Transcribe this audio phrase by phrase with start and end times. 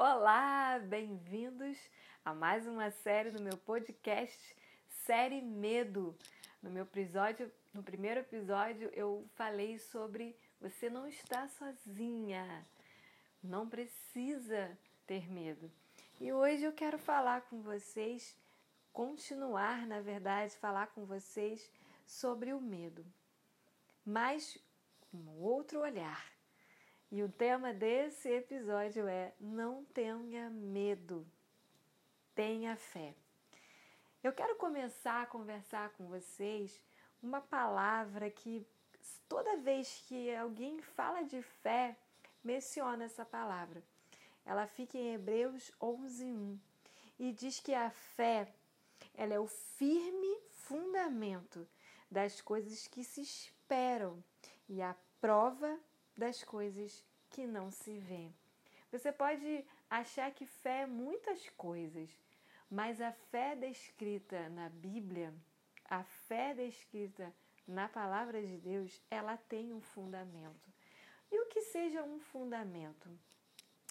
[0.00, 1.76] Olá, bem-vindos
[2.24, 4.56] a mais uma série do meu podcast
[4.88, 6.16] Série Medo.
[6.62, 12.64] No meu episódio, no primeiro episódio, eu falei sobre você não está sozinha,
[13.42, 15.68] não precisa ter medo.
[16.20, 18.38] E hoje eu quero falar com vocês,
[18.92, 21.68] continuar, na verdade, falar com vocês
[22.06, 23.04] sobre o medo,
[24.06, 24.56] mas
[25.12, 26.37] um outro olhar.
[27.10, 31.26] E o tema desse episódio é Não tenha medo,
[32.34, 33.14] tenha fé.
[34.22, 36.78] Eu quero começar a conversar com vocês
[37.22, 38.66] uma palavra que
[39.26, 41.96] toda vez que alguém fala de fé,
[42.44, 43.82] menciona essa palavra.
[44.44, 46.58] Ela fica em Hebreus 11:1
[47.18, 48.52] e diz que a fé,
[49.14, 51.66] ela é o firme fundamento
[52.10, 54.22] das coisas que se esperam
[54.68, 55.78] e a prova
[56.18, 58.28] das coisas que não se vê.
[58.90, 62.10] Você pode achar que fé é muitas coisas,
[62.68, 65.32] mas a fé descrita na Bíblia,
[65.84, 67.32] a fé descrita
[67.66, 70.68] na palavra de Deus, ela tem um fundamento.
[71.30, 73.08] E o que seja um fundamento?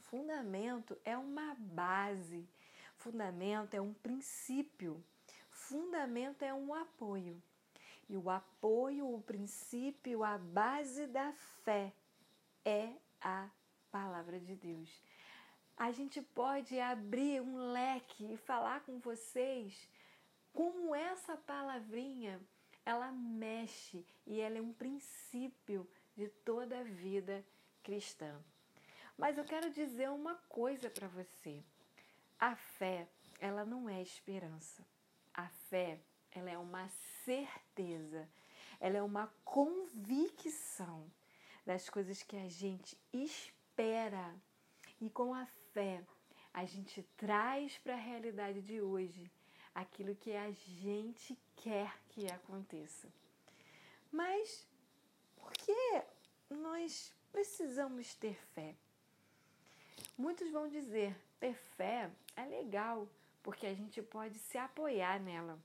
[0.00, 2.48] Fundamento é uma base,
[2.96, 5.04] fundamento é um princípio,
[5.50, 7.40] fundamento é um apoio.
[8.08, 11.30] E o apoio, o princípio, a base da
[11.62, 11.92] fé
[12.68, 13.48] é a
[13.90, 15.02] palavra de Deus.
[15.76, 19.88] A gente pode abrir um leque e falar com vocês
[20.52, 22.40] como essa palavrinha
[22.84, 27.44] ela mexe e ela é um princípio de toda a vida
[27.82, 28.42] cristã.
[29.16, 31.62] Mas eu quero dizer uma coisa para você.
[32.38, 33.08] A fé,
[33.38, 34.84] ela não é esperança.
[35.32, 36.88] A fé, ela é uma
[37.24, 38.28] certeza,
[38.80, 41.10] ela é uma convicção
[41.68, 44.34] das coisas que a gente espera.
[44.98, 46.02] E com a fé,
[46.50, 49.30] a gente traz para a realidade de hoje
[49.74, 53.06] aquilo que a gente quer que aconteça.
[54.10, 54.66] Mas
[55.36, 56.02] por que
[56.48, 58.74] nós precisamos ter fé?
[60.16, 63.06] Muitos vão dizer: ter fé é legal,
[63.42, 65.62] porque a gente pode se apoiar nela.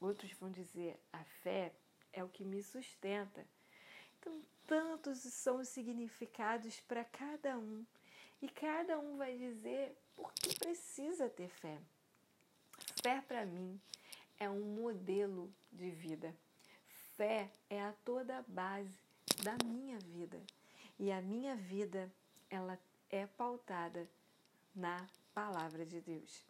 [0.00, 1.74] Outros vão dizer: a fé
[2.10, 3.46] é o que me sustenta.
[4.22, 7.84] Então, tantos são os significados para cada um,
[8.40, 11.76] e cada um vai dizer por que precisa ter fé.
[13.02, 13.80] Fé para mim
[14.38, 16.32] é um modelo de vida.
[17.16, 18.96] Fé é a toda base
[19.42, 20.40] da minha vida.
[21.00, 22.08] E a minha vida,
[22.48, 22.78] ela
[23.10, 24.08] é pautada
[24.72, 25.04] na
[25.34, 26.46] palavra de Deus.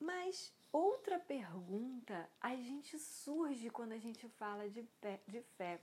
[0.00, 5.78] Mas outra pergunta a gente surge quando a gente fala de, pé, de fé.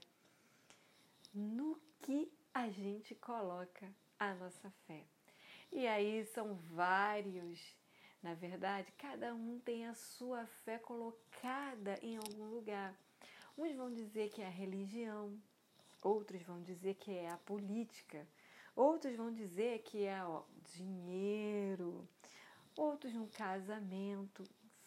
[1.38, 5.04] No que a gente coloca a nossa fé?
[5.70, 7.76] E aí são vários,
[8.22, 12.98] na verdade, cada um tem a sua fé colocada em algum lugar.
[13.54, 15.38] Uns vão dizer que é a religião,
[16.02, 18.26] outros vão dizer que é a política,
[18.74, 20.42] outros vão dizer que é o
[20.74, 22.08] dinheiro,
[22.74, 24.42] outros no casamento,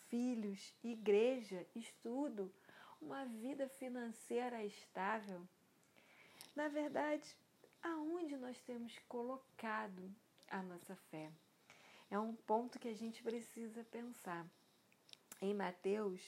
[0.07, 2.51] filhos, igreja, estudo,
[2.99, 5.47] uma vida financeira estável.
[6.55, 7.37] Na verdade,
[7.81, 10.13] aonde nós temos colocado
[10.49, 11.31] a nossa fé?
[12.11, 14.45] É um ponto que a gente precisa pensar.
[15.41, 16.21] Em Mateus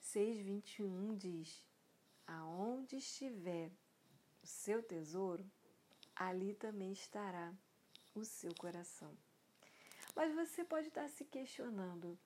[0.00, 1.64] 6:21 diz:
[2.26, 3.70] Aonde estiver
[4.42, 5.44] o seu tesouro,
[6.14, 7.52] ali também estará
[8.14, 9.12] o seu coração.
[10.14, 12.18] Mas você pode estar se questionando: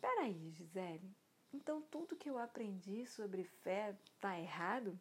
[0.00, 1.14] Peraí, Gisele,
[1.52, 4.98] então tudo que eu aprendi sobre fé está errado?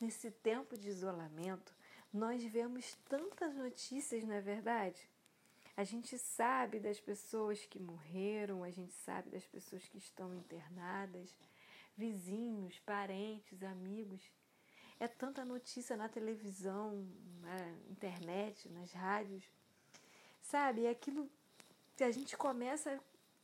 [0.00, 1.74] Nesse tempo de isolamento,
[2.10, 4.98] nós vemos tantas notícias, não é verdade?
[5.76, 11.36] A gente sabe das pessoas que morreram, a gente sabe das pessoas que estão internadas,
[11.96, 14.22] vizinhos, parentes, amigos.
[14.98, 17.06] É tanta notícia na televisão,
[17.40, 19.44] na internet, nas rádios.
[20.40, 21.30] Sabe, é aquilo
[21.94, 23.00] que a gente começa a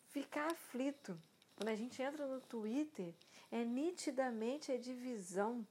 [0.09, 1.19] ficar aflito.
[1.55, 3.15] Quando a gente entra no Twitter,
[3.51, 5.67] é nitidamente a divisão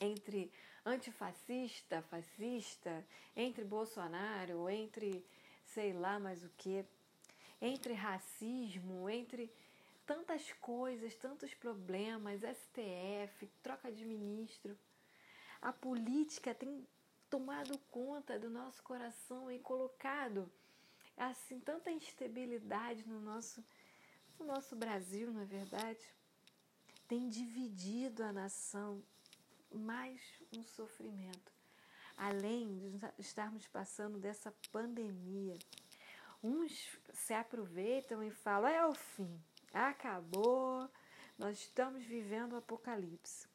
[0.00, 0.50] entre
[0.84, 3.04] antifascista, fascista,
[3.34, 5.24] entre Bolsonaro, entre
[5.64, 6.84] sei lá mais o que,
[7.60, 9.52] entre racismo, entre
[10.06, 14.78] tantas coisas, tantos problemas, STF, troca de ministro.
[15.60, 16.86] A política tem
[17.28, 20.50] tomado conta do nosso coração e colocado
[21.16, 23.64] assim tanta instabilidade no nosso
[24.38, 26.00] no nosso Brasil, na é verdade,
[27.08, 29.02] tem dividido a nação
[29.70, 30.20] mais
[30.56, 31.52] um sofrimento.
[32.16, 35.58] além de estarmos passando dessa pandemia,
[36.42, 39.38] uns se aproveitam e falam: é o fim,
[39.72, 40.90] acabou,
[41.38, 43.46] nós estamos vivendo o apocalipse.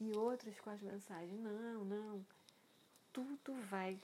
[0.00, 2.26] E outros com as mensagens: não, não,
[3.12, 4.00] tudo vai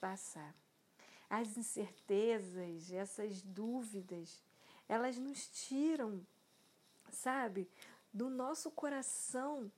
[0.00, 0.54] passar.
[1.28, 4.42] As incertezas, essas dúvidas,
[4.88, 6.24] elas nos tiram,
[7.10, 7.68] sabe,
[8.12, 9.70] do nosso coração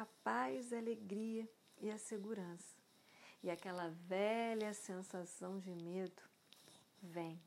[0.00, 1.48] a paz, a alegria
[1.80, 2.76] e a segurança.
[3.42, 6.22] E aquela velha sensação de medo
[7.02, 7.40] vem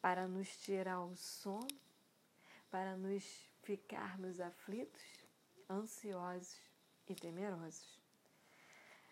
[0.00, 1.68] para nos tirar o sono,
[2.70, 3.24] para nos
[3.62, 5.02] ficarmos aflitos,
[5.68, 6.58] ansiosos
[7.06, 7.98] e temerosos.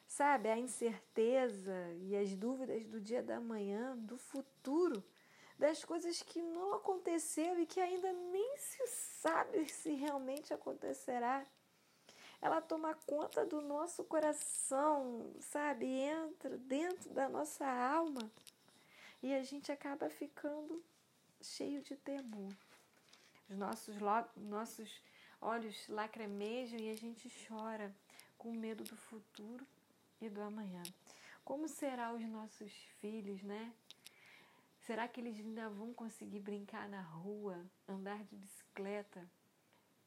[0.07, 5.05] Sabe, a incerteza e as dúvidas do dia da manhã, do futuro,
[5.59, 11.45] das coisas que não aconteceu e que ainda nem se sabe se realmente acontecerá.
[12.41, 15.87] Ela toma conta do nosso coração, sabe?
[15.87, 18.31] Entra dentro da nossa alma
[19.23, 20.83] e a gente acaba ficando
[21.43, 22.53] cheio de temor.
[23.49, 23.97] Os nossos,
[24.37, 25.03] nossos
[25.41, 27.95] olhos lacrimejam e a gente chora
[28.37, 29.67] com medo do futuro
[30.21, 30.83] e do amanhã.
[31.45, 33.73] Como será os nossos filhos, né?
[34.81, 39.29] Será que eles ainda vão conseguir brincar na rua, andar de bicicleta,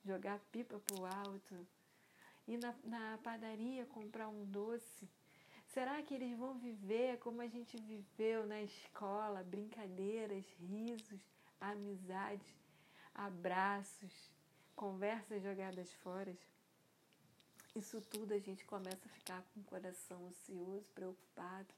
[0.06, 1.68] jogar pipa pro alto,
[2.50, 5.08] ir na, na padaria comprar um doce?
[5.68, 11.22] Será que eles vão viver como a gente viveu na escola, brincadeiras, risos,
[11.62, 12.48] amizades,
[13.14, 14.32] abraços,
[14.76, 16.36] conversas jogadas fora?
[17.76, 21.72] Isso tudo a gente começa a ficar com o coração ansioso, preocupado.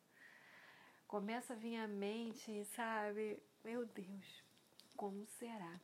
[1.06, 3.44] Começa a vir à mente, sabe?
[3.62, 4.44] Meu Deus,
[4.95, 5.81] como será?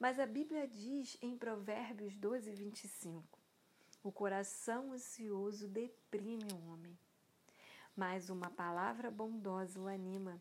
[0.00, 3.41] Mas a Bíblia diz em Provérbios 12, 25:
[4.02, 6.98] O coração ansioso deprime o homem,
[7.96, 10.40] mas uma palavra bondosa o anima.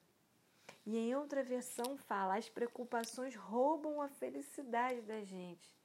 [0.85, 5.81] E em outra versão fala: as preocupações roubam a felicidade da gente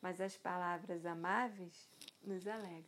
[0.00, 1.88] mas as palavras amáveis
[2.22, 2.84] nos alegram.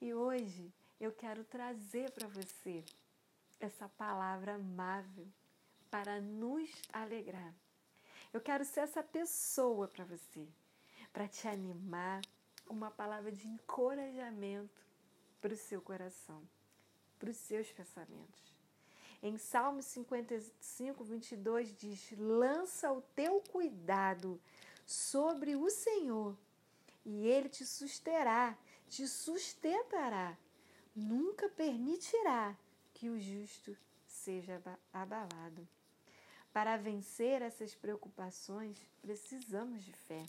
[0.00, 2.84] E hoje eu quero trazer para você
[3.60, 5.26] essa palavra amável
[5.90, 7.54] para nos alegrar.
[8.32, 10.46] Eu quero ser essa pessoa para você,
[11.12, 12.20] para te animar,
[12.68, 14.82] uma palavra de encorajamento
[15.40, 16.42] para o seu coração,
[17.18, 18.56] para os seus pensamentos.
[19.22, 24.40] Em Salmo 55, 22 diz: Lança o teu cuidado
[24.86, 26.36] sobre o Senhor,
[27.04, 28.56] e ele te susterá,
[28.88, 30.36] te sustentará,
[30.94, 32.56] nunca permitirá
[32.94, 33.76] que o justo
[34.06, 34.62] seja
[34.92, 35.66] abalado.
[36.52, 40.24] Para vencer essas preocupações, precisamos de fé,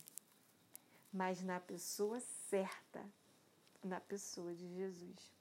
[1.12, 2.20] mas na pessoa
[2.50, 3.04] certa,
[3.84, 5.40] na pessoa de Jesus.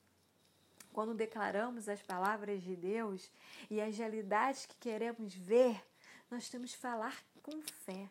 [0.93, 3.31] Quando declaramos as palavras de Deus
[3.70, 5.85] e as realidades que queremos ver,
[6.31, 8.09] nós temos que falar com fé.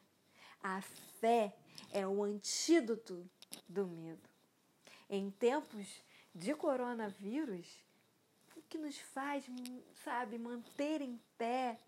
[0.62, 0.82] A
[1.20, 1.56] fé
[1.92, 3.28] é o antídoto
[3.68, 4.30] do medo.
[5.10, 6.02] Em tempos
[6.34, 7.68] de coronavírus,
[8.56, 9.46] o que nos faz,
[10.04, 11.80] sabe, manter em pé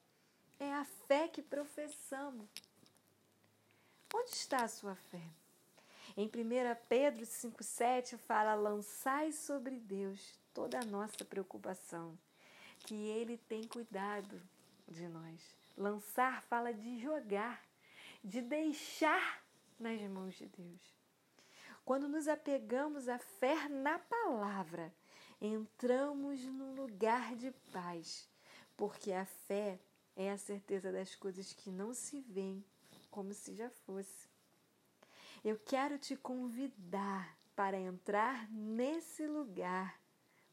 [0.60, 2.48] é a fé que professamos.
[4.13, 5.21] Onde está a sua fé?
[6.19, 6.30] Em 1
[6.89, 12.19] Pedro 5,7 fala: lançai sobre Deus toda a nossa preocupação,
[12.80, 14.42] que Ele tem cuidado
[14.85, 15.56] de nós.
[15.78, 17.64] Lançar fala de jogar,
[18.21, 19.42] de deixar
[19.80, 20.94] nas mãos de Deus.
[21.85, 24.94] Quando nos apegamos à fé na palavra,
[25.40, 28.28] entramos num lugar de paz,
[28.76, 29.80] porque a fé
[30.18, 32.61] é a certeza das coisas que não se veem
[33.09, 34.29] como se já fosse.
[35.44, 40.00] Eu quero te convidar para entrar nesse lugar,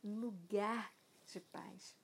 [0.02, 0.92] lugar
[1.26, 1.96] de paz.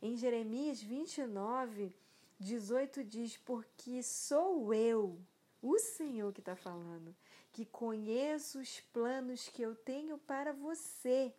[0.00, 1.94] Em Jeremias 29,
[2.40, 5.16] 18 diz: Porque sou eu,
[5.62, 7.14] o Senhor que está falando,
[7.52, 11.32] que conheço os planos que eu tenho para você.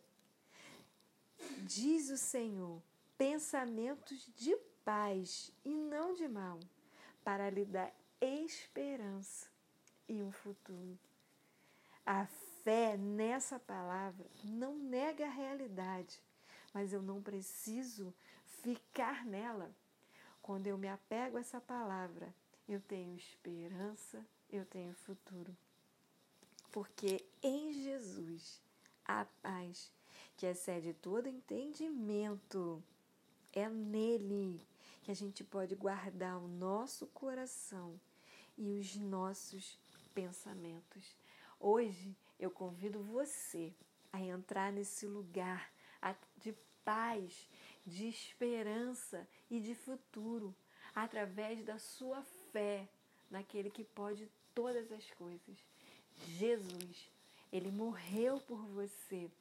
[1.64, 2.82] Diz o Senhor:
[3.18, 4.56] pensamentos de
[4.86, 6.58] paz e não de mal,
[7.22, 9.53] para lhe dar esperança
[10.08, 10.98] e um futuro.
[12.06, 12.26] A
[12.64, 16.22] fé nessa palavra não nega a realidade,
[16.74, 18.14] mas eu não preciso
[18.62, 19.74] ficar nela
[20.42, 22.34] quando eu me apego a essa palavra,
[22.68, 25.56] eu tenho esperança, eu tenho futuro.
[26.72, 28.62] Porque em Jesus
[29.06, 29.92] a paz
[30.36, 32.84] que excede todo entendimento
[33.54, 34.66] é nele
[35.04, 38.00] que a gente pode guardar o nosso coração
[38.58, 39.78] e os nossos
[40.14, 41.16] pensamentos.
[41.60, 43.74] Hoje eu convido você
[44.12, 45.72] a entrar nesse lugar
[46.38, 46.54] de
[46.84, 47.50] paz,
[47.86, 50.56] de esperança e de futuro
[50.94, 52.88] através da sua fé
[53.30, 55.58] naquele que pode todas as coisas.
[56.28, 57.10] Jesus,
[57.52, 59.32] ele morreu por você.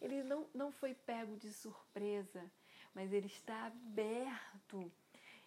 [0.00, 2.50] Ele não, não foi pego de surpresa,
[2.94, 4.90] mas ele está aberto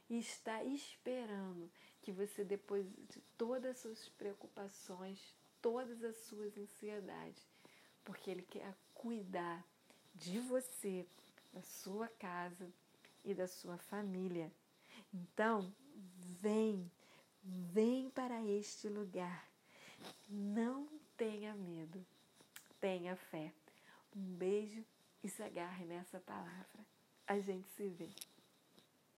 [0.10, 1.72] e está esperando
[2.04, 7.48] que você deposite todas as suas preocupações, todas as suas ansiedades,
[8.04, 9.66] porque ele quer cuidar
[10.14, 11.08] de você,
[11.54, 12.70] da sua casa
[13.24, 14.52] e da sua família.
[15.14, 15.74] Então,
[16.42, 16.92] vem,
[17.42, 19.48] vem para este lugar.
[20.28, 22.06] Não tenha medo,
[22.82, 23.54] tenha fé.
[24.14, 24.84] Um beijo
[25.24, 26.86] e se agarre nessa palavra.
[27.26, 28.10] A gente se vê.